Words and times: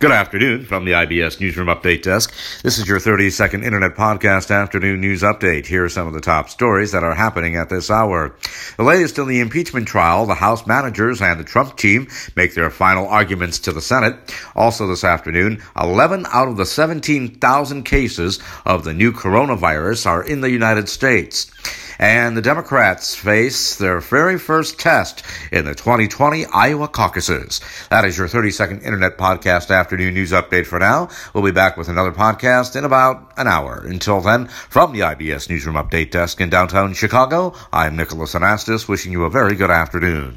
Good 0.00 0.10
afternoon 0.10 0.64
from 0.64 0.84
the 0.84 0.90
IBS 0.90 1.40
Newsroom 1.40 1.68
Update 1.68 2.02
Desk. 2.02 2.34
This 2.64 2.78
is 2.78 2.88
your 2.88 2.98
30 2.98 3.30
second 3.30 3.62
Internet 3.62 3.94
Podcast 3.94 4.50
Afternoon 4.50 5.00
News 5.00 5.22
Update. 5.22 5.66
Here 5.66 5.84
are 5.84 5.88
some 5.88 6.08
of 6.08 6.12
the 6.12 6.20
top 6.20 6.50
stories 6.50 6.90
that 6.90 7.04
are 7.04 7.14
happening 7.14 7.54
at 7.54 7.68
this 7.68 7.92
hour. 7.92 8.34
The 8.76 8.82
latest 8.82 9.18
in 9.18 9.28
the 9.28 9.38
impeachment 9.38 9.86
trial, 9.86 10.26
the 10.26 10.34
House 10.34 10.66
managers 10.66 11.22
and 11.22 11.38
the 11.38 11.44
Trump 11.44 11.76
team 11.76 12.08
make 12.34 12.54
their 12.54 12.70
final 12.70 13.06
arguments 13.06 13.60
to 13.60 13.72
the 13.72 13.80
Senate. 13.80 14.16
Also 14.56 14.88
this 14.88 15.04
afternoon, 15.04 15.62
11 15.80 16.26
out 16.32 16.48
of 16.48 16.56
the 16.56 16.66
17,000 16.66 17.84
cases 17.84 18.40
of 18.66 18.82
the 18.82 18.92
new 18.92 19.12
coronavirus 19.12 20.06
are 20.06 20.24
in 20.24 20.40
the 20.40 20.50
United 20.50 20.88
States. 20.88 21.52
And 21.98 22.36
the 22.36 22.42
Democrats 22.42 23.14
face 23.14 23.76
their 23.76 24.00
very 24.00 24.38
first 24.38 24.78
test 24.78 25.22
in 25.52 25.64
the 25.64 25.74
2020 25.74 26.46
Iowa 26.46 26.88
caucuses. 26.88 27.60
That 27.90 28.04
is 28.04 28.18
your 28.18 28.28
30 28.28 28.50
second 28.50 28.82
Internet 28.82 29.18
Podcast 29.18 29.74
Afternoon 29.74 30.14
News 30.14 30.32
Update 30.32 30.66
for 30.66 30.78
now. 30.78 31.08
We'll 31.32 31.44
be 31.44 31.50
back 31.50 31.76
with 31.76 31.88
another 31.88 32.12
podcast 32.12 32.76
in 32.76 32.84
about 32.84 33.32
an 33.36 33.46
hour. 33.46 33.84
Until 33.86 34.20
then, 34.20 34.46
from 34.46 34.92
the 34.92 35.00
IBS 35.00 35.48
Newsroom 35.48 35.76
Update 35.76 36.10
Desk 36.10 36.40
in 36.40 36.50
downtown 36.50 36.94
Chicago, 36.94 37.54
I'm 37.72 37.96
Nicholas 37.96 38.34
Anastas 38.34 38.88
wishing 38.88 39.12
you 39.12 39.24
a 39.24 39.30
very 39.30 39.54
good 39.54 39.70
afternoon. 39.70 40.36